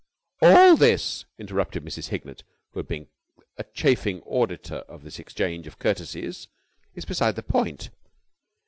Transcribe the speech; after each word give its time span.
"All 0.41 0.75
this," 0.77 1.25
interrupted 1.37 1.85
Mrs. 1.85 2.07
Hignett, 2.09 2.43
who 2.71 2.79
had 2.79 2.87
been 2.87 3.07
a 3.57 3.63
chafing 3.65 4.21
auditor 4.21 4.77
of 4.89 5.03
this 5.03 5.19
interchange 5.19 5.67
of 5.67 5.77
courtesies, 5.77 6.47
"is 6.95 7.05
beside 7.05 7.35
the 7.35 7.43
point. 7.43 7.91